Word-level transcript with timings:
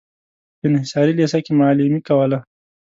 په 0.59 0.65
انصاري 0.79 1.13
لېسه 1.17 1.39
کې 1.45 1.51
معلمي 1.59 2.01
کوله. 2.07 2.39